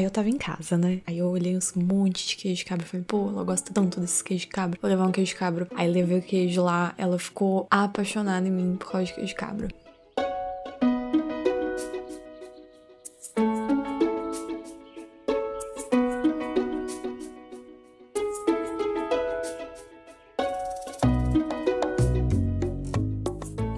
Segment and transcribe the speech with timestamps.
[0.00, 1.02] Aí eu tava em casa, né?
[1.06, 4.00] Aí eu olhei uns monte de queijo de cabra e falei, pô, ela gosta tanto
[4.00, 4.78] desse queijo de cabra.
[4.80, 5.68] Vou levar um queijo de cabra.
[5.74, 9.34] Aí levei o queijo lá, ela ficou apaixonada em mim por causa de queijo de
[9.34, 9.68] cabra.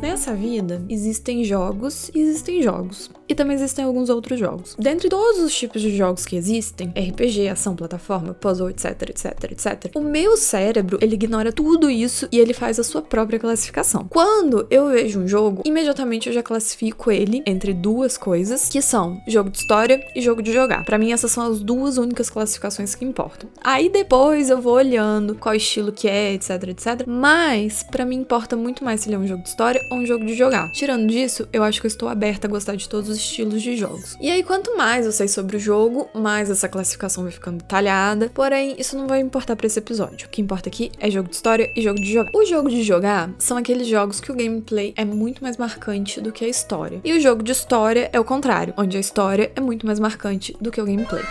[0.01, 3.11] Nessa vida, existem jogos e existem jogos.
[3.33, 4.77] E também existem alguns outros jogos.
[4.79, 9.91] Dentre todos os tipos de jogos que existem, RPG, ação, plataforma, puzzle, etc, etc, etc,
[9.97, 14.07] o meu cérebro, ele ignora tudo isso e ele faz a sua própria classificação.
[14.11, 19.19] Quando eu vejo um jogo, imediatamente eu já classifico ele entre duas coisas, que são
[19.27, 20.85] jogo de história e jogo de jogar.
[20.85, 23.49] Para mim, essas são as duas únicas classificações que importam.
[23.65, 27.07] Aí depois eu vou olhando qual estilo que é, etc, etc.
[27.07, 30.05] Mas, para mim, importa muito mais se ele é um jogo de história ou um
[30.05, 30.71] jogo de jogar.
[30.73, 33.77] Tirando disso, eu acho que eu estou aberta a gostar de todos os estilos de
[33.77, 34.17] jogos.
[34.21, 38.31] E aí, quanto mais eu sei sobre o jogo, mais essa classificação vai ficando detalhada.
[38.35, 40.27] Porém, isso não vai importar para esse episódio.
[40.27, 42.31] O que importa aqui é jogo de história e jogo de jogar.
[42.35, 46.33] O jogo de jogar são aqueles jogos que o gameplay é muito mais marcante do
[46.33, 47.01] que a história.
[47.05, 50.57] E o jogo de história é o contrário, onde a história é muito mais marcante
[50.61, 51.23] do que o gameplay.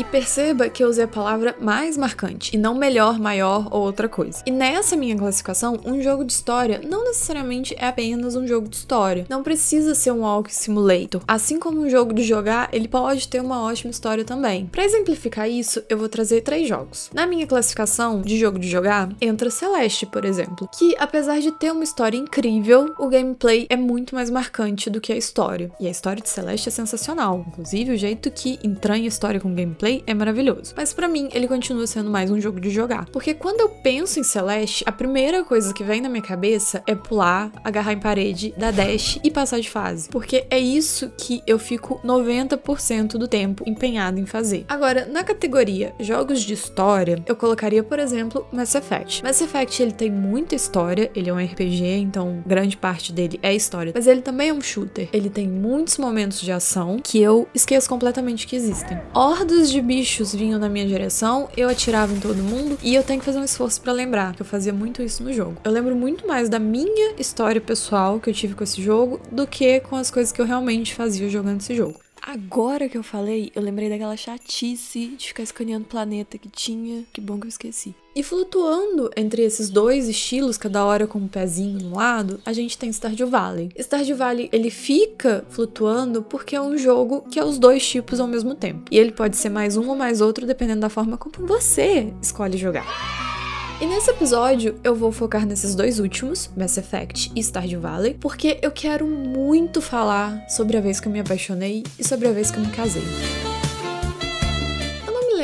[0.00, 4.08] E perceba que eu usei a palavra mais marcante e não melhor, maior ou outra
[4.08, 4.42] coisa.
[4.46, 8.76] E nessa minha classificação, um jogo de história não necessariamente é apenas um jogo de
[8.76, 9.26] história.
[9.28, 11.20] Não precisa ser um walk simulator.
[11.28, 14.64] Assim como um jogo de jogar, ele pode ter uma ótima história também.
[14.64, 17.10] Para exemplificar isso, eu vou trazer três jogos.
[17.12, 21.72] Na minha classificação de jogo de jogar, entra Celeste, por exemplo, que apesar de ter
[21.72, 25.70] uma história incrível, o gameplay é muito mais marcante do que a história.
[25.78, 29.54] E a história de Celeste é sensacional, inclusive o jeito que entranha a história com
[29.54, 30.72] gameplay é maravilhoso.
[30.76, 33.06] Mas para mim, ele continua sendo mais um jogo de jogar.
[33.06, 36.94] Porque quando eu penso em Celeste, a primeira coisa que vem na minha cabeça é
[36.94, 40.08] pular, agarrar em parede, dar dash e passar de fase.
[40.08, 44.64] Porque é isso que eu fico 90% do tempo empenhado em fazer.
[44.68, 49.22] Agora, na categoria jogos de história, eu colocaria, por exemplo, Mass Effect.
[49.22, 53.54] Mass Effect ele tem muita história, ele é um RPG, então grande parte dele é
[53.54, 55.08] história, mas ele também é um shooter.
[55.12, 59.00] Ele tem muitos momentos de ação que eu esqueço completamente que existem.
[59.14, 63.20] Hordas de bichos vinham na minha direção, eu atirava em todo mundo e eu tenho
[63.20, 65.56] que fazer um esforço para lembrar, que eu fazia muito isso no jogo.
[65.64, 69.46] Eu lembro muito mais da minha história pessoal que eu tive com esse jogo do
[69.46, 71.98] que com as coisas que eu realmente fazia jogando esse jogo.
[72.22, 77.04] Agora que eu falei, eu lembrei daquela chatice de ficar escaneando planeta que tinha.
[77.12, 77.94] Que bom que eu esqueci.
[78.14, 82.76] E flutuando entre esses dois estilos, cada hora com um pezinho no lado, a gente
[82.76, 83.70] tem Stardew Valley.
[83.78, 88.26] Stardew Valley, ele fica flutuando porque é um jogo que é os dois tipos ao
[88.26, 88.84] mesmo tempo.
[88.90, 92.58] E ele pode ser mais um ou mais outro dependendo da forma como você escolhe
[92.58, 93.39] jogar.
[93.80, 98.58] E nesse episódio eu vou focar nesses dois últimos, Mass Effect e Stardew Valley, porque
[98.60, 102.50] eu quero muito falar sobre a vez que eu me apaixonei e sobre a vez
[102.50, 103.02] que eu me casei.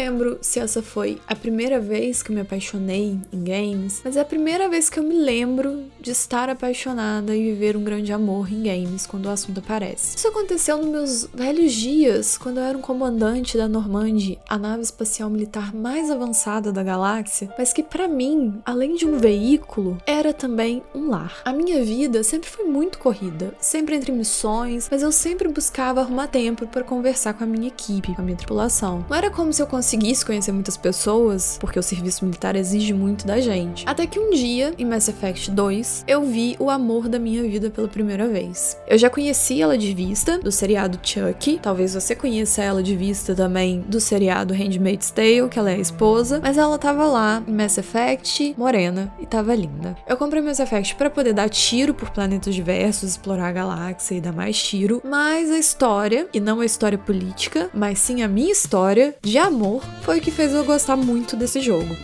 [0.07, 4.21] Lembro se essa foi a primeira vez que eu me apaixonei em games, mas é
[4.21, 8.49] a primeira vez que eu me lembro de estar apaixonada e viver um grande amor
[8.53, 10.17] em games quando o assunto aparece.
[10.17, 14.83] Isso aconteceu nos meus velhos dias, quando eu era um comandante da Normandy, a nave
[14.83, 20.33] espacial militar mais avançada da galáxia, mas que para mim, além de um veículo, era
[20.33, 21.43] também um lar.
[21.45, 26.29] A minha vida sempre foi muito corrida, sempre entre missões, mas eu sempre buscava arrumar
[26.29, 29.05] tempo para conversar com a minha equipe, com a minha tripulação.
[29.11, 33.27] Não era como se eu conseguisse conhecer muitas pessoas, porque o serviço militar exige muito
[33.27, 33.83] da gente.
[33.89, 37.71] Até que um dia, em Mass Effect 2, eu vi o amor da minha vida
[37.71, 38.77] pela primeira vez.
[38.87, 43.35] Eu já conheci ela de vista, do seriado Chuck, talvez você conheça ela de vista
[43.35, 47.53] também do seriado Handmaid's Tale, que ela é a esposa, mas ela tava lá em
[47.53, 49.97] Mass Effect, morena, e tava linda.
[50.09, 54.21] Eu comprei Mass Effect para poder dar tiro por planetas diversos, explorar a galáxia e
[54.21, 58.53] dar mais tiro, mas a história, e não a história política, mas sim a minha
[58.53, 61.97] história de amor amor foi o que fez eu gostar muito desse jogo.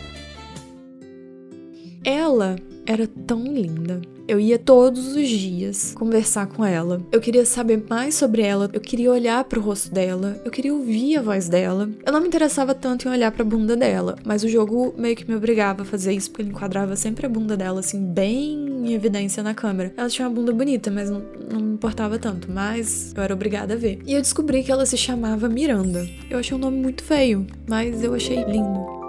[2.04, 2.56] Ela
[2.86, 4.00] era tão linda.
[4.26, 7.02] Eu ia todos os dias conversar com ela.
[7.10, 10.72] Eu queria saber mais sobre ela, eu queria olhar para o rosto dela, eu queria
[10.72, 11.90] ouvir a voz dela.
[12.04, 15.16] Eu não me interessava tanto em olhar para a bunda dela, mas o jogo meio
[15.16, 18.86] que me obrigava a fazer isso porque ele enquadrava sempre a bunda dela assim bem
[18.86, 19.92] em evidência na câmera.
[19.96, 23.74] Ela tinha uma bunda bonita, mas não, não me importava tanto, mas eu era obrigada
[23.74, 24.00] a ver.
[24.06, 26.08] E eu descobri que ela se chamava Miranda.
[26.30, 29.01] Eu achei um nome muito feio, mas eu achei lindo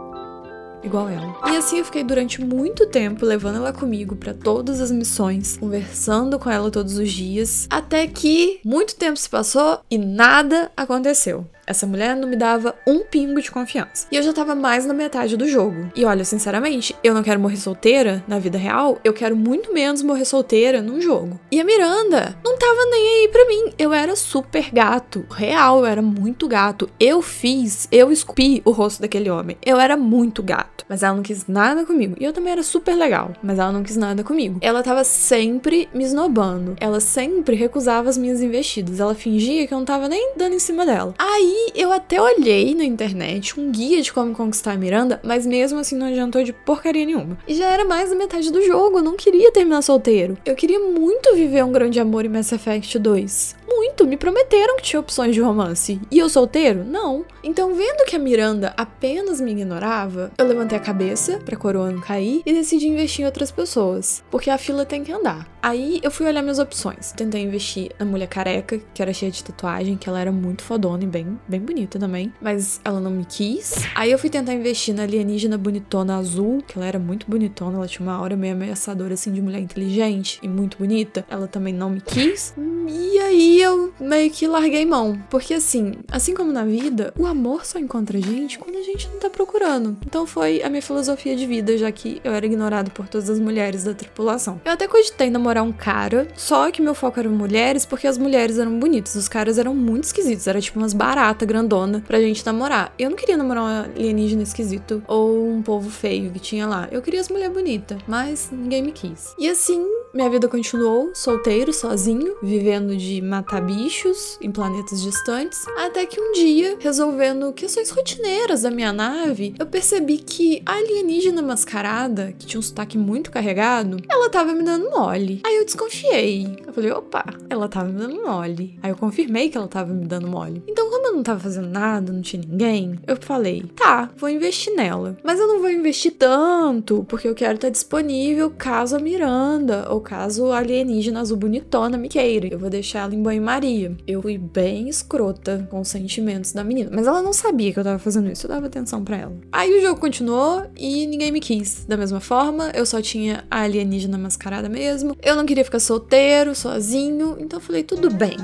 [0.84, 1.36] igual ela.
[1.52, 6.38] E assim eu fiquei durante muito tempo levando ela comigo para todas as missões, conversando
[6.38, 11.48] com ela todos os dias, até que muito tempo se passou e nada aconteceu.
[11.66, 14.08] Essa mulher não me dava um pingo de confiança.
[14.12, 15.90] E eu já tava mais na metade do jogo.
[15.96, 20.02] E olha, sinceramente, eu não quero morrer solteira na vida real, eu quero muito menos
[20.02, 21.40] morrer solteira num jogo.
[21.52, 23.74] E a Miranda não tava nem aí pra mim.
[23.78, 25.26] Eu era super gato.
[25.30, 26.90] Real, eu era muito gato.
[27.00, 29.58] Eu fiz, eu esculpi o rosto daquele homem.
[29.66, 30.86] Eu era muito gato.
[30.90, 32.16] Mas ela não quis nada comigo.
[32.20, 33.32] E eu também era super legal.
[33.42, 34.60] Mas ela não quis nada comigo.
[34.62, 36.76] Ela tava sempre me esnobando.
[36.80, 39.00] Ela sempre recusava as minhas investidas.
[39.00, 41.14] Ela fingia que eu não tava nem dando em cima dela.
[41.18, 45.80] Aí eu até olhei na internet um guia de como conquistar a Miranda, mas mesmo
[45.80, 47.38] assim não adiantou de porcaria nenhuma.
[47.48, 48.98] E já era mais da metade do jogo.
[48.98, 50.38] Eu não queria terminar solteiro.
[50.46, 54.06] Eu queria muito viver um grande amor em Mass Effect 2 muito.
[54.06, 56.00] Me prometeram que tinha opções de romance.
[56.10, 56.84] E eu solteiro?
[56.84, 57.26] Não.
[57.44, 62.02] Então, vendo que a Miranda apenas me ignorava, eu levantei a cabeça pra coroa não
[62.02, 64.24] cair e decidi investir em outras pessoas.
[64.30, 65.48] Porque a fila tem que andar.
[65.62, 67.14] Aí eu fui olhar minhas opções.
[67.14, 71.04] Tentei investir na mulher careca, que era cheia de tatuagem, que ela era muito fodona
[71.04, 72.34] e bem, bem bonita também.
[72.42, 73.76] Mas ela não me quis.
[73.96, 77.88] Aí eu fui tentar investir na alienígena bonitona azul, que ela era muito bonitona, ela
[77.88, 81.26] tinha uma aura meio ameaçadora assim de mulher inteligente e muito bonita.
[81.30, 82.54] Ela também não me quis.
[82.90, 85.20] E aí eu meio que larguei mão.
[85.30, 89.08] Porque assim, assim como na vida, o amor só encontra a gente quando a gente
[89.08, 89.98] não tá procurando.
[90.06, 93.40] Então foi a minha filosofia de vida, já que eu era ignorado por todas as
[93.40, 94.62] mulheres da tripulação.
[94.66, 98.58] Eu até cogitei namorar um cara, só que meu foco era mulheres porque as mulheres
[98.58, 99.16] eram bonitas.
[99.16, 102.94] Os caras eram muito esquisitos, era tipo umas baratas grandona pra gente namorar.
[102.98, 106.88] Eu não queria namorar um alienígena esquisito ou um povo feio que tinha lá.
[106.92, 109.34] Eu queria as mulheres bonitas, mas ninguém me quis.
[109.38, 116.06] E assim, minha vida continuou solteiro, sozinho, vivendo de matar bichos em planetas distantes, até
[116.06, 122.34] que um dia, resolvendo questões rotineiras da minha nave, eu percebi que a alienígena mascarada,
[122.38, 125.42] que tinha um sotaque muito carregado, ela tava me dando mole.
[125.46, 126.58] Aí eu desconfiei.
[126.66, 128.78] Eu falei, opa, ela tava me dando mole.
[128.82, 130.64] Aí eu confirmei que ela tava me dando mole.
[130.68, 134.74] Então, como eu não tava fazendo nada, não tinha ninguém, eu falei, tá, vou investir
[134.76, 135.18] nela.
[135.24, 140.02] Mas eu não vou investir tanto, porque eu quero estar disponível caso a Miranda ou
[140.02, 142.48] caso a alienígena azul bonitona me queira.
[142.48, 143.96] Eu vou deixar ela em banho-maria.
[144.08, 146.90] Eu fui bem escrota com os sentimentos da menina.
[146.94, 149.36] Mas ela não sabia que eu tava fazendo isso, eu dava atenção para ela.
[149.52, 151.86] Aí o jogo continuou e ninguém me quis.
[151.86, 155.16] Da mesma forma, eu só tinha a alienígena mascarada mesmo.
[155.22, 158.38] Eu não queria ficar solteiro, sozinho, então eu falei, tudo bem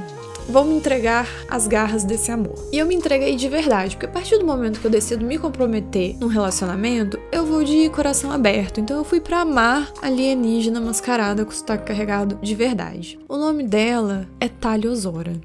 [0.49, 2.55] vou me entregar às garras desse amor.
[2.71, 5.37] E eu me entreguei de verdade, porque a partir do momento que eu decido me
[5.37, 8.79] comprometer num relacionamento, eu vou de coração aberto.
[8.79, 13.19] Então eu fui para amar alienígena mascarada com sotaque carregado de verdade.
[13.27, 14.89] O nome dela é Talia.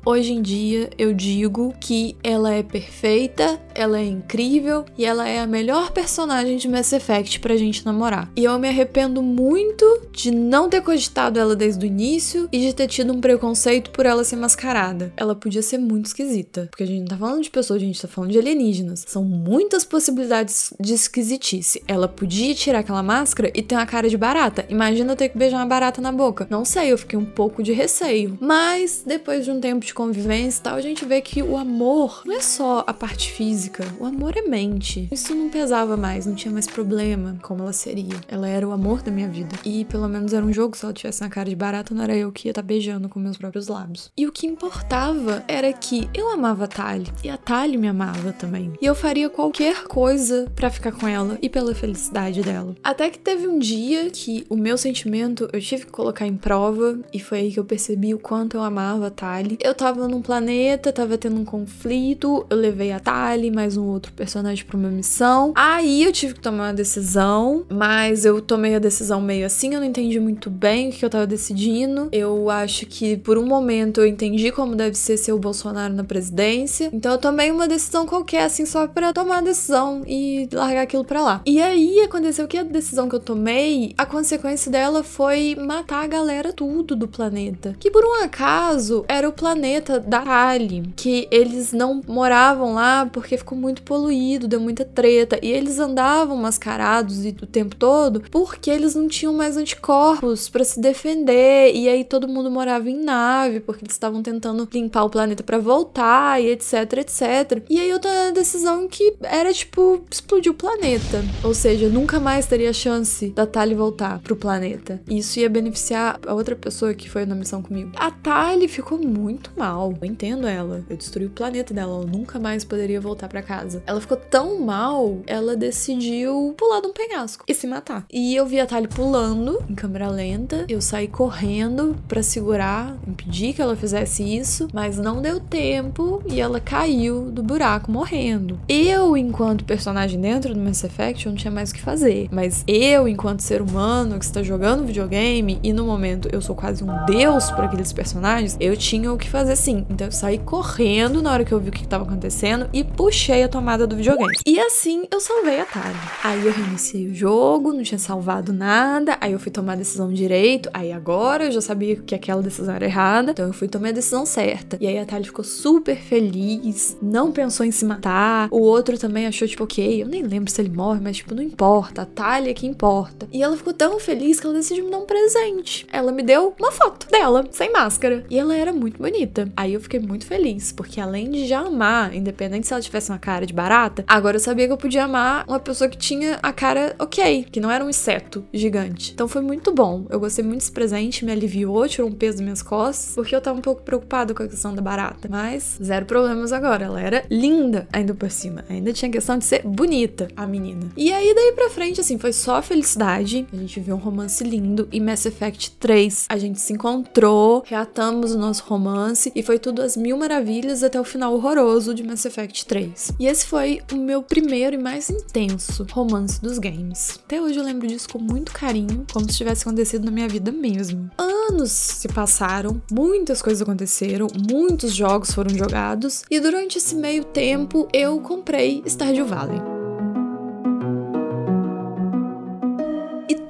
[0.07, 5.41] Hoje em dia eu digo que ela é perfeita, ela é incrível e ela é
[5.41, 8.31] a melhor personagem de Mass Effect pra gente namorar.
[8.37, 12.73] E eu me arrependo muito de não ter cogitado ela desde o início e de
[12.73, 16.67] ter tido um preconceito por ela ser mascarada ela podia ser muito esquisita.
[16.71, 19.05] Porque a gente não tá falando de pessoas, a gente tá falando de alienígenas.
[19.07, 21.83] São muitas possibilidades de esquisitice.
[21.87, 24.65] Ela podia tirar aquela máscara e ter uma cara de barata.
[24.69, 26.47] Imagina eu ter que beijar uma barata na boca.
[26.51, 28.39] Não sei, eu fiquei um pouco de receio.
[28.41, 32.23] Mas depois de um tempo de convivência e tal, a gente vê que o amor
[32.25, 33.85] não é só a parte física.
[33.99, 35.09] O amor é mente.
[35.11, 38.21] Isso não pesava mais, não tinha mais problema como ela seria.
[38.29, 39.57] Ela era o amor da minha vida.
[39.65, 42.17] E pelo menos era um jogo, se ela tivesse uma cara de barata, não era
[42.17, 44.11] eu que ia estar tá beijando com meus próprios lábios.
[44.17, 47.89] E o que importa importava era que eu amava a Tali e a Tali me
[47.89, 48.73] amava também.
[48.81, 52.77] E eu faria qualquer coisa para ficar com ela e pela felicidade dela.
[52.85, 56.99] Até que teve um dia que o meu sentimento eu tive que colocar em prova
[57.13, 59.59] e foi aí que eu percebi o quanto eu amava a Tali.
[59.63, 64.13] Eu tava num planeta, tava tendo um conflito, eu levei a Tali mais um outro
[64.13, 65.55] personagem para uma missão.
[65.57, 69.81] Aí eu tive que tomar uma decisão, mas eu tomei a decisão meio assim, eu
[69.81, 72.11] não entendi muito bem o que eu tava decidindo.
[72.13, 75.95] Eu acho que por um momento eu entendi como como deve ser ser o Bolsonaro
[75.95, 76.91] na presidência.
[76.93, 81.05] Então eu tomei uma decisão qualquer, assim, só para tomar a decisão e largar aquilo
[81.05, 81.41] pra lá.
[81.47, 86.07] E aí aconteceu que a decisão que eu tomei, a consequência dela foi matar a
[86.07, 87.77] galera tudo do planeta.
[87.79, 93.37] Que por um acaso era o planeta da Ali, que eles não moravam lá porque
[93.37, 95.39] ficou muito poluído, deu muita treta.
[95.41, 100.81] E eles andavam mascarados o tempo todo porque eles não tinham mais anticorpos para se
[100.81, 101.73] defender.
[101.75, 105.59] E aí todo mundo morava em nave porque eles estavam tentando limpar o planeta para
[105.59, 107.63] voltar e etc, etc.
[107.69, 111.25] E aí eu tomei a decisão que era tipo explodir o planeta.
[111.43, 115.01] Ou seja, nunca mais teria chance da Tali voltar pro planeta.
[115.09, 117.93] Isso ia beneficiar a outra pessoa que foi na missão comigo.
[117.97, 119.95] A Tali ficou muito mal.
[120.01, 120.85] Eu entendo ela.
[120.89, 121.97] Eu destruí o planeta dela.
[121.97, 123.83] Ela nunca mais poderia voltar para casa.
[123.87, 128.07] Ela ficou tão mal, ela decidiu pular de um penhasco e se matar.
[128.13, 130.65] E eu vi a Tali pulando em câmera lenta.
[130.69, 136.23] Eu saí correndo para segurar, impedir que ela fizesse isso isso, mas não deu tempo
[136.27, 138.61] e ela caiu do buraco morrendo.
[138.69, 142.29] Eu, enquanto personagem dentro do Mass Effect, eu não tinha mais o que fazer.
[142.31, 146.85] Mas eu, enquanto ser humano que está jogando videogame e no momento eu sou quase
[146.85, 149.87] um deus para aqueles personagens, eu tinha o que fazer sim.
[149.89, 153.43] Então eu saí correndo na hora que eu vi o que estava acontecendo e puxei
[153.43, 154.35] a tomada do videogame.
[154.47, 155.97] E assim eu salvei a Tali.
[156.23, 160.13] Aí eu reiniciei o jogo, não tinha salvado nada, aí eu fui tomar a decisão
[160.13, 163.89] direito, aí agora eu já sabia que aquela decisão era errada, então eu fui tomar
[163.89, 164.77] a decisão certa.
[164.81, 168.49] E aí a Tali ficou super feliz, não pensou em se matar.
[168.51, 171.43] O outro também achou, tipo, ok, eu nem lembro se ele morre, mas tipo, não
[171.43, 173.29] importa, a Tali é que importa.
[173.33, 175.87] E ela ficou tão feliz que ela decidiu me dar um presente.
[175.93, 178.25] Ela me deu uma foto dela, sem máscara.
[178.29, 179.49] E ela era muito bonita.
[179.57, 183.19] Aí eu fiquei muito feliz, porque além de já amar, independente se ela tivesse uma
[183.19, 186.53] cara de barata, agora eu sabia que eu podia amar uma pessoa que tinha a
[186.53, 189.13] cara ok, que não era um inseto gigante.
[189.13, 190.07] Então foi muito bom.
[190.11, 193.41] Eu gostei muito desse presente, me aliviou, tirou um peso das minhas costas, porque eu
[193.41, 195.29] tava um pouco preocupada com a questão da barata.
[195.29, 196.85] Mas zero problemas agora.
[196.85, 198.65] Ela era linda ainda por cima.
[198.69, 200.89] Ainda tinha questão de ser bonita, a menina.
[200.97, 203.47] E aí daí pra frente, assim, foi só felicidade.
[203.53, 204.89] A gente viu um romance lindo.
[204.93, 209.83] E Mass Effect 3, a gente se encontrou, reatamos o nosso romance e foi tudo
[209.83, 213.15] às mil maravilhas até o final horroroso de Mass Effect 3.
[213.19, 217.19] E esse foi o meu primeiro e mais intenso romance dos games.
[217.25, 220.53] Até hoje eu lembro disso com muito carinho, como se tivesse acontecido na minha vida
[220.53, 221.11] mesmo.
[221.19, 224.14] Anos se passaram, muitas coisas aconteceram,
[224.51, 229.74] muitos jogos foram jogados e durante esse meio tempo eu comprei Stardew Valley.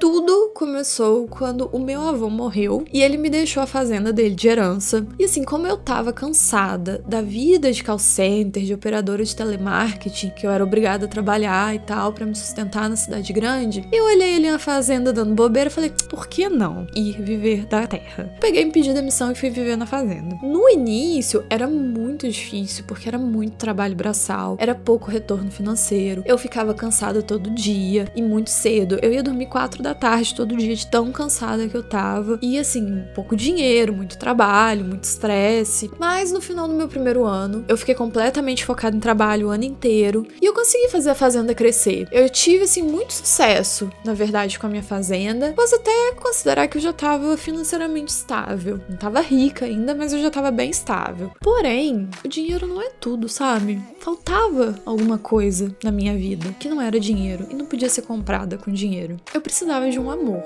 [0.07, 4.47] Tudo começou quando o meu avô morreu e ele me deixou a fazenda dele de
[4.47, 5.03] herança.
[5.17, 10.29] E assim, como eu tava cansada da vida de call center, de operadora de telemarketing,
[10.29, 14.05] que eu era obrigada a trabalhar e tal para me sustentar na cidade grande, eu
[14.05, 18.31] olhei ele na fazenda dando bobeira e falei, por que não ir viver da terra?
[18.39, 20.37] Peguei, me pedi demissão e fui viver na fazenda.
[20.43, 26.37] No início era muito difícil porque era muito trabalho braçal, era pouco retorno financeiro, eu
[26.37, 28.99] ficava cansada todo dia e muito cedo.
[29.01, 32.37] Eu ia dormir quatro da tarde todo dia de tão cansada que eu tava.
[32.41, 35.89] E assim, pouco dinheiro, muito trabalho, muito estresse.
[35.99, 39.63] Mas no final do meu primeiro ano, eu fiquei completamente focada em trabalho o ano
[39.63, 42.07] inteiro e eu consegui fazer a fazenda crescer.
[42.11, 45.53] Eu tive assim muito sucesso, na verdade, com a minha fazenda.
[45.53, 48.79] Posso até considerar que eu já tava financeiramente estável.
[48.89, 51.31] Não tava rica ainda, mas eu já tava bem estável.
[51.39, 53.81] Porém, o dinheiro não é tudo, sabe?
[53.99, 58.57] Faltava alguma coisa na minha vida que não era dinheiro e não podia ser comprada
[58.57, 59.17] com dinheiro.
[59.33, 60.43] Eu precisava de um amor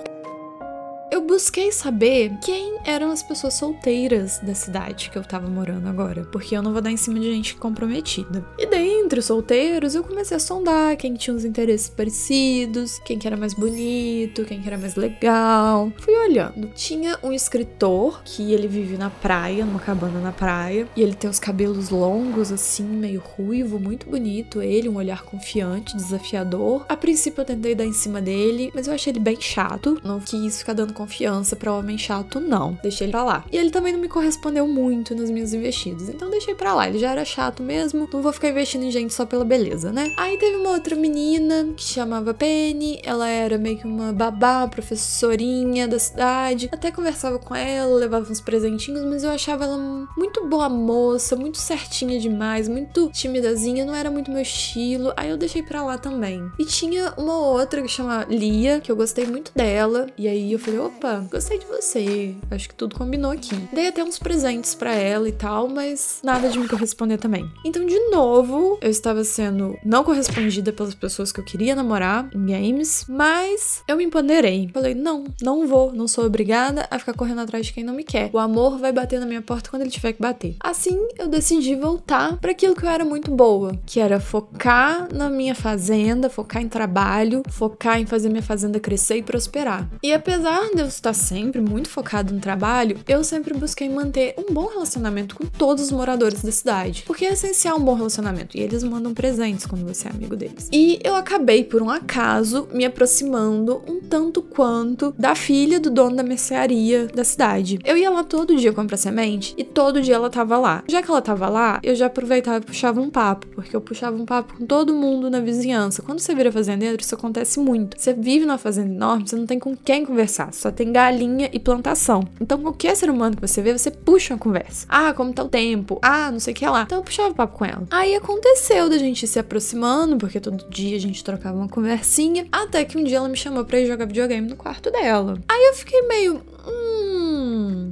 [1.20, 6.24] eu busquei saber quem eram as pessoas solteiras da cidade que eu tava morando agora,
[6.32, 8.46] porque eu não vou dar em cima de gente comprometida.
[8.58, 13.28] E dentre os solteiros, eu comecei a sondar quem tinha uns interesses parecidos, quem que
[13.28, 15.92] era mais bonito, quem que era mais legal.
[15.98, 16.72] Fui olhando.
[16.74, 21.30] Tinha um escritor que ele vive na praia, numa cabana na praia, e ele tem
[21.30, 24.62] os cabelos longos assim, meio ruivo, muito bonito.
[24.62, 26.86] Ele, um olhar confiante, desafiador.
[26.88, 30.00] A princípio eu tentei dar em cima dele, mas eu achei ele bem chato.
[30.02, 31.09] Não quis ficar dando confiança
[31.56, 32.78] para homem chato, não.
[32.82, 33.46] Deixei ele pra lá.
[33.52, 36.88] E ele também não me correspondeu muito nas minhas investidas, então deixei pra lá.
[36.88, 40.14] Ele já era chato mesmo, não vou ficar investindo em gente só pela beleza, né?
[40.18, 45.88] Aí teve uma outra menina que chamava Penny, ela era meio que uma babá, professorinha
[45.88, 46.70] da cidade.
[46.72, 49.78] Até conversava com ela, levava uns presentinhos, mas eu achava ela
[50.18, 55.14] muito boa moça, muito certinha demais, muito timidazinha, não era muito meu estilo.
[55.16, 56.50] Aí eu deixei pra lá também.
[56.60, 60.60] E tinha uma outra que chama Lia, que eu gostei muito dela, e aí eu
[60.60, 62.36] falei, opa, gostei de você.
[62.52, 63.56] Acho que tudo combinou aqui.
[63.72, 67.50] Dei até uns presentes para ela e tal, mas nada de me corresponder também.
[67.64, 72.46] Então, de novo, eu estava sendo não correspondida pelas pessoas que eu queria namorar em
[72.46, 74.70] games, mas eu me empoderei.
[74.74, 78.04] Falei, não, não vou, não sou obrigada a ficar correndo atrás de quem não me
[78.04, 78.30] quer.
[78.34, 80.56] O amor vai bater na minha porta quando ele tiver que bater.
[80.60, 85.30] Assim, eu decidi voltar para aquilo que eu era muito boa, que era focar na
[85.30, 89.88] minha fazenda, focar em trabalho, focar em fazer minha fazenda crescer e prosperar.
[90.02, 94.68] E apesar eu estar sempre muito focado no trabalho, eu sempre busquei manter um bom
[94.68, 97.04] relacionamento com todos os moradores da cidade.
[97.06, 98.58] Porque é essencial um bom relacionamento.
[98.58, 100.70] E eles mandam presentes quando você é amigo deles.
[100.72, 106.16] E eu acabei, por um acaso, me aproximando um tanto quanto da filha do dono
[106.16, 107.80] da mercearia da cidade.
[107.84, 110.84] Eu ia lá todo dia comprar semente e todo dia ela tava lá.
[110.88, 114.16] Já que ela tava lá, eu já aproveitava e puxava um papo, porque eu puxava
[114.16, 116.02] um papo com todo mundo na vizinhança.
[116.02, 118.00] Quando você vira fazendeiro, isso acontece muito.
[118.00, 121.60] Você vive numa fazenda enorme, você não tem com quem conversar só tem galinha e
[121.60, 122.28] plantação.
[122.40, 124.86] Então, qualquer ser humano que você vê, você puxa uma conversa.
[124.90, 126.00] Ah, como tá o tempo?
[126.02, 126.84] Ah, não sei o que lá.
[126.84, 127.84] Então, eu puxava papo com ela.
[127.92, 132.84] Aí aconteceu da gente se aproximando, porque todo dia a gente trocava uma conversinha, até
[132.86, 135.38] que um dia ela me chamou pra ir jogar videogame no quarto dela.
[135.48, 136.42] Aí eu fiquei meio.
[136.68, 136.89] Hum.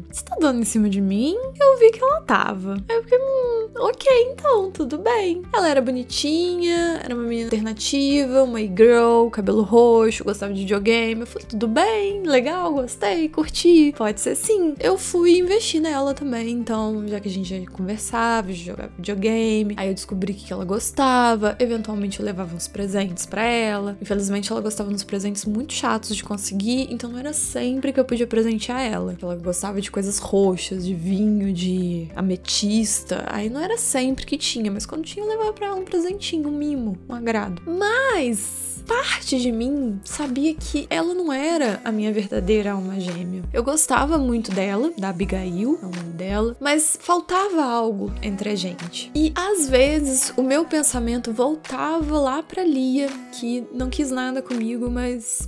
[0.10, 2.76] Você tá dando em cima de mim, eu vi que ela tava.
[2.88, 5.42] Aí eu fiquei, hum, ok, então, tudo bem.
[5.54, 11.22] Ela era bonitinha, era uma menina alternativa, uma e-girl, cabelo roxo, gostava de videogame.
[11.22, 14.76] Eu falei, tudo bem, legal, gostei, curti, pode ser sim.
[14.80, 19.90] Eu fui investir nela também, então, já que a gente já conversava, jogava videogame, aí
[19.90, 23.98] eu descobri que ela gostava, eventualmente eu levava uns presentes para ela.
[24.02, 28.06] Infelizmente, ela gostava uns presentes muito chatos de conseguir, então não era sempre que eu
[28.06, 29.16] podia presentear ela.
[29.22, 33.25] Ela gostava de coisas roxas, de vinho, de ametista.
[33.32, 36.50] Aí não era sempre que tinha, mas quando tinha, eu levava pra ela um presentinho,
[36.50, 37.63] um mimo, um agrado.
[37.66, 43.42] Mas parte de mim sabia que ela não era a minha verdadeira alma gêmea.
[43.51, 48.56] Eu gostava muito dela, da Abigail, é o nome dela, mas faltava algo entre a
[48.56, 49.12] gente.
[49.16, 54.92] E às vezes o meu pensamento voltava lá para Lia, que não quis nada comigo,
[54.92, 55.48] mas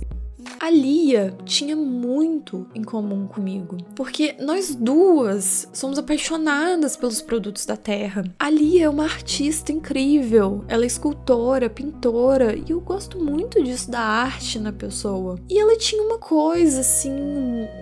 [0.58, 7.76] a Lia tinha muito em comum comigo, porque nós duas somos apaixonadas pelos produtos da
[7.76, 8.24] terra.
[8.38, 13.90] A Lia é uma artista incrível, ela é escultora, pintora, e eu gosto muito disso
[13.90, 15.38] da arte na pessoa.
[15.48, 17.12] E ela tinha uma coisa assim,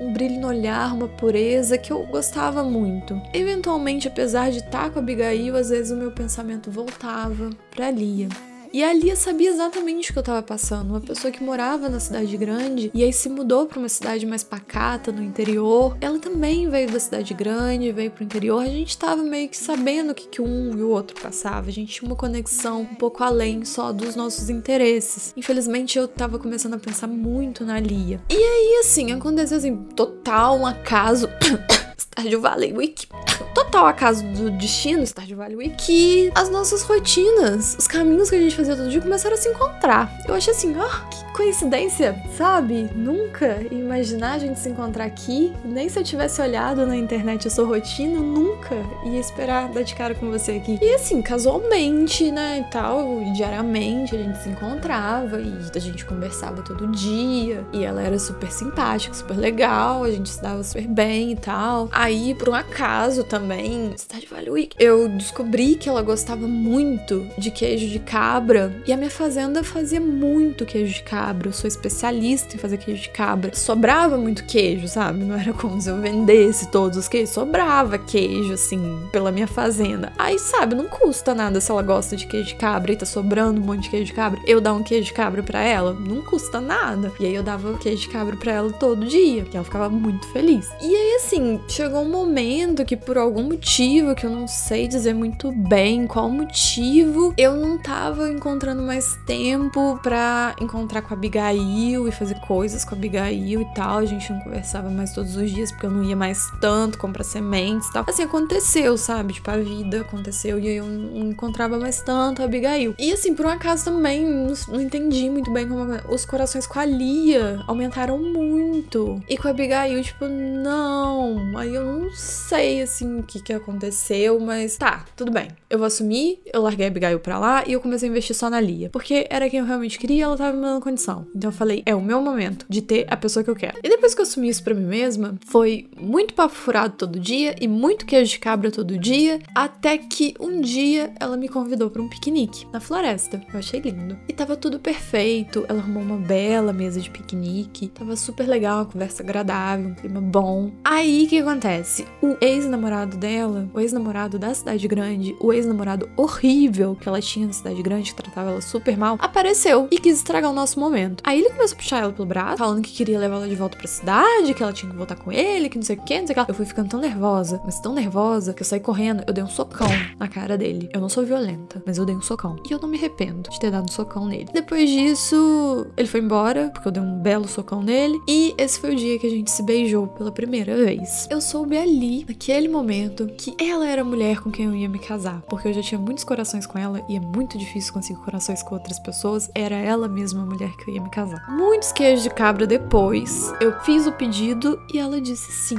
[0.01, 3.21] um brilho no olhar, uma pureza que eu gostava muito.
[3.33, 8.29] Eventualmente, apesar de estar com a Abigail, às vezes o meu pensamento voltava para Lia.
[8.73, 10.91] E a Lia sabia exatamente o que eu tava passando.
[10.91, 14.45] Uma pessoa que morava na cidade grande e aí se mudou para uma cidade mais
[14.45, 15.97] pacata, no interior.
[16.01, 18.63] Ela também veio da cidade grande, veio pro interior.
[18.63, 21.69] A gente tava meio que sabendo o que, que um e o outro passava.
[21.69, 25.33] A gente tinha uma conexão um pouco além só dos nossos interesses.
[25.37, 28.21] Infelizmente, eu tava começando a pensar muito na Lia.
[28.31, 31.29] E aí, assim, aconteceu assim, total um acaso.
[32.19, 33.07] Stardew Valley Week.
[33.55, 38.41] Total acaso do destino, Stardew Valley Week, que as nossas rotinas, os caminhos que a
[38.41, 40.13] gente fazia todo dia começaram a se encontrar.
[40.27, 42.91] Eu achei assim, ó, oh, que coincidência, sabe?
[42.97, 45.53] Nunca imaginar a gente se encontrar aqui.
[45.65, 49.95] Nem se eu tivesse olhado na internet a sua rotina, nunca ia esperar dar de
[49.95, 50.81] cara com você aqui.
[50.83, 56.61] E assim, casualmente, né, e tal, diariamente a gente se encontrava e a gente conversava
[56.61, 57.65] todo dia.
[57.73, 61.89] E ela era super simpática, super legal, a gente se dava super bem e tal.
[61.93, 67.53] Aí, por um acaso também, Cidade Valley Week, eu descobri que ela gostava muito de
[67.53, 71.69] queijo de cabra e a minha fazenda fazia muito queijo de cabra cabra, eu sou
[71.69, 73.55] especialista em fazer queijo de cabra.
[73.55, 75.25] Sobrava muito queijo, sabe?
[75.25, 80.13] Não era como se eu vendesse todos os queijos, sobrava queijo, assim, pela minha fazenda.
[80.19, 83.61] Aí, sabe, não custa nada se ela gosta de queijo de cabra e tá sobrando
[83.61, 86.23] um monte de queijo de cabra, eu dar um queijo de cabra para ela, não
[86.23, 87.13] custa nada.
[87.21, 90.27] E aí eu dava queijo de cabra para ela todo dia, e ela ficava muito
[90.29, 90.69] feliz.
[90.81, 95.15] E aí, assim, chegou um momento que por algum motivo, que eu não sei dizer
[95.15, 102.07] muito bem qual motivo, eu não tava encontrando mais tempo para encontrar com a Abigail
[102.09, 103.99] e fazer coisas com a Abigail e tal.
[103.99, 107.25] A gente não conversava mais todos os dias porque eu não ia mais tanto comprar
[107.25, 108.05] sementes e tal.
[108.09, 109.35] Assim, aconteceu, sabe?
[109.35, 112.95] Tipo, a vida aconteceu e eu não encontrava mais tanto a Abigail.
[112.99, 116.85] E assim, por um acaso também, não, entendi muito bem como os corações com a
[116.85, 119.21] Lia aumentaram muito.
[119.29, 121.57] E com a Abigail, tipo, não.
[121.59, 125.49] Aí eu não sei, assim, o que que aconteceu, mas tá, tudo bem.
[125.69, 128.49] Eu vou assumir, eu larguei a Abigail pra lá e eu comecei a investir só
[128.49, 128.89] na Lia.
[128.91, 131.95] Porque era quem eu realmente queria, ela tava me dando condição então eu falei, é
[131.95, 133.79] o meu momento de ter a pessoa que eu quero.
[133.83, 137.55] E depois que eu assumi isso pra mim mesma, foi muito papo furado todo dia
[137.61, 142.03] e muito queijo de cabra todo dia, até que um dia ela me convidou para
[142.03, 143.41] um piquenique na floresta.
[143.53, 144.19] Eu achei lindo.
[144.29, 145.65] E tava tudo perfeito.
[145.69, 147.89] Ela arrumou uma bela mesa de piquenique.
[147.89, 150.73] Tava super legal, uma conversa agradável, um clima bom.
[150.85, 152.07] Aí o que acontece?
[152.23, 157.53] O ex-namorado dela, o ex-namorado da cidade grande, o ex-namorado horrível que ela tinha na
[157.53, 161.23] cidade grande, que tratava ela super mal, apareceu e quis estragar o nosso momento momento.
[161.25, 163.77] Aí ele começou a puxar ela pelo braço, falando que queria levar ela de volta
[163.77, 166.27] pra cidade, que ela tinha que voltar com ele, que não sei o que, não
[166.27, 166.51] sei o que.
[166.51, 169.49] Eu fui ficando tão nervosa, mas tão nervosa, que eu saí correndo, eu dei um
[169.49, 170.89] socão na cara dele.
[170.93, 172.57] Eu não sou violenta, mas eu dei um socão.
[172.69, 174.49] E eu não me arrependo de ter dado um socão nele.
[174.53, 178.19] Depois disso, ele foi embora, porque eu dei um belo socão nele.
[178.29, 181.27] E esse foi o dia que a gente se beijou pela primeira vez.
[181.31, 184.99] Eu soube ali, naquele momento, que ela era a mulher com quem eu ia me
[184.99, 185.43] casar.
[185.49, 188.75] Porque eu já tinha muitos corações com ela e é muito difícil conseguir corações com
[188.75, 189.51] outras pessoas.
[189.55, 191.45] Era ela mesma a mulher que eu ia me casar.
[191.51, 195.79] Muitos queijos de cabra depois, eu fiz o pedido e ela disse sim.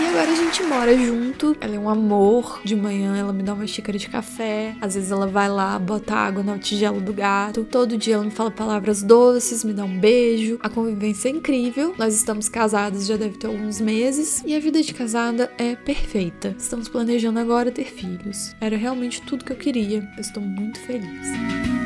[0.00, 1.54] E agora a gente mora junto.
[1.60, 2.62] Ela é um amor.
[2.64, 4.74] De manhã ela me dá uma xícara de café.
[4.80, 7.64] Às vezes ela vai lá, bota água no tigelo do gato.
[7.64, 10.58] Todo dia ela me fala palavras doces, me dá um beijo.
[10.62, 11.94] A convivência é incrível.
[11.98, 14.42] Nós estamos casados já deve ter alguns meses.
[14.46, 16.56] E a vida de casada é perfeita.
[16.58, 18.56] Estamos planejando agora ter filhos.
[18.58, 20.08] Era realmente tudo que eu queria.
[20.16, 21.79] Eu estou muito feliz.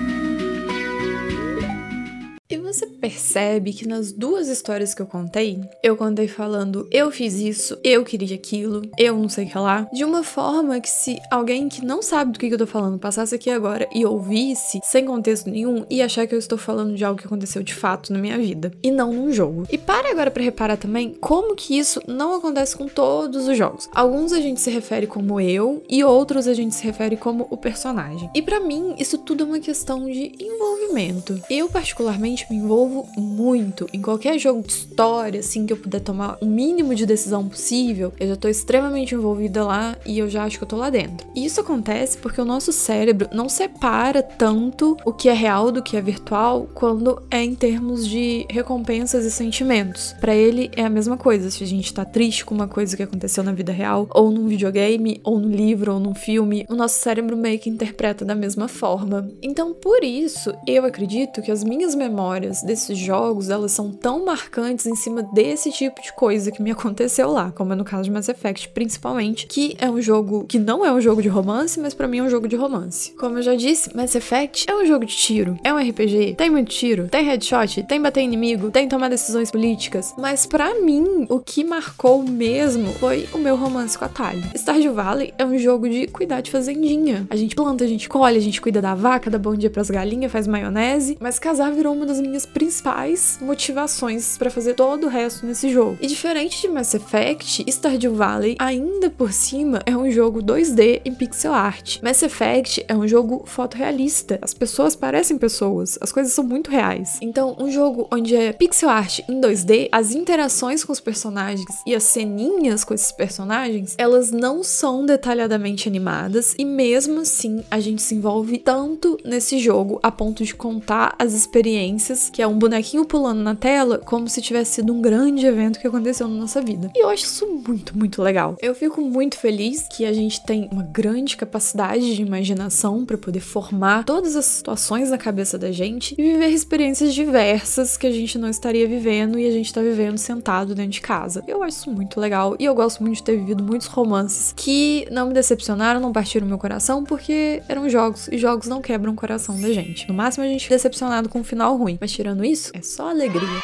[2.74, 7.78] Você percebe que nas duas histórias que eu contei, eu contei falando eu fiz isso,
[7.84, 11.68] eu queria aquilo, eu não sei o que lá, de uma forma que se alguém
[11.68, 15.48] que não sabe do que eu tô falando passasse aqui agora e ouvisse, sem contexto
[15.48, 18.38] nenhum, ia achar que eu estou falando de algo que aconteceu de fato na minha
[18.38, 19.66] vida e não num jogo.
[19.70, 23.88] E pare agora para reparar também como que isso não acontece com todos os jogos.
[23.94, 27.56] Alguns a gente se refere como eu e outros a gente se refere como o
[27.56, 28.28] personagem.
[28.34, 31.40] E para mim, isso tudo é uma questão de envolvimento.
[31.48, 36.38] Eu particularmente me envolvo muito em qualquer jogo de história, assim que eu puder tomar
[36.40, 40.56] o mínimo de decisão possível, eu já tô extremamente envolvida lá e eu já acho
[40.56, 41.26] que eu tô lá dentro.
[41.34, 45.82] E isso acontece porque o nosso cérebro não separa tanto o que é real do
[45.82, 50.14] que é virtual quando é em termos de recompensas e sentimentos.
[50.20, 53.02] Para ele é a mesma coisa se a gente tá triste com uma coisa que
[53.02, 56.98] aconteceu na vida real, ou num videogame, ou num livro, ou num filme, o nosso
[56.98, 59.30] cérebro meio que interpreta da mesma forma.
[59.42, 64.86] Então, por isso, eu acredito que as minhas memórias desses jogos, elas são tão marcantes
[64.86, 68.10] em cima desse tipo de coisa que me aconteceu lá, como é no caso de
[68.10, 71.94] Mass Effect, principalmente, que é um jogo que não é um jogo de romance, mas
[71.94, 73.12] para mim é um jogo de romance.
[73.18, 76.50] Como eu já disse, Mass Effect é um jogo de tiro, é um RPG, tem
[76.50, 81.38] muito tiro, tem headshot, tem bater inimigo, tem tomar decisões políticas, mas para mim, o
[81.38, 84.42] que marcou mesmo foi o meu romance com a Tali.
[84.54, 87.26] Stardew Valley é um jogo de cuidar de fazendinha.
[87.30, 89.90] A gente planta, a gente colhe, a gente cuida da vaca, dá bom dia pras
[89.90, 95.08] galinhas, faz maionese, mas casar virou uma das minhas principais motivações para fazer todo o
[95.08, 95.98] resto nesse jogo.
[96.00, 101.14] E diferente de Mass Effect, Stardew Valley ainda por cima é um jogo 2D em
[101.14, 102.00] pixel art.
[102.02, 104.38] Mass Effect é um jogo fotorrealista.
[104.42, 107.18] As pessoas parecem pessoas, as coisas são muito reais.
[107.20, 111.94] Então, um jogo onde é pixel art em 2D, as interações com os personagens e
[111.94, 118.02] as ceninhas com esses personagens, elas não são detalhadamente animadas e mesmo assim a gente
[118.02, 123.04] se envolve tanto nesse jogo a ponto de contar as experiências, que é um bonequinho
[123.04, 126.90] pulando na tela, como se tivesse sido um grande evento que aconteceu na nossa vida.
[126.94, 128.56] E eu acho isso muito, muito legal.
[128.60, 133.40] Eu fico muito feliz que a gente tem uma grande capacidade de imaginação para poder
[133.40, 138.38] formar todas as situações na cabeça da gente e viver experiências diversas que a gente
[138.38, 141.42] não estaria vivendo e a gente tá vivendo sentado dentro de casa.
[141.46, 145.06] Eu acho isso muito legal e eu gosto muito de ter vivido muitos romances que
[145.10, 149.16] não me decepcionaram, não partiram meu coração porque eram jogos e jogos não quebram o
[149.16, 150.08] coração da gente.
[150.08, 153.10] No máximo a gente fica decepcionado com um final ruim, mas tirando isso, é só
[153.10, 153.62] alegria.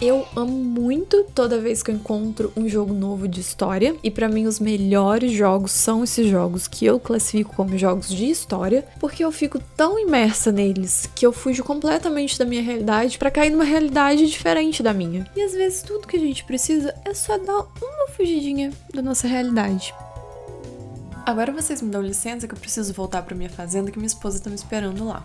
[0.00, 4.30] Eu amo muito toda vez que eu encontro um jogo novo de história, e para
[4.30, 9.22] mim os melhores jogos são esses jogos que eu classifico como jogos de história, porque
[9.22, 13.64] eu fico tão imersa neles que eu fujo completamente da minha realidade para cair numa
[13.64, 15.26] realidade diferente da minha.
[15.36, 19.28] E às vezes tudo que a gente precisa é só dar uma fugidinha da nossa
[19.28, 19.92] realidade.
[21.26, 24.40] Agora vocês me dão licença que eu preciso voltar para minha fazenda que minha esposa
[24.40, 25.22] tá me esperando lá.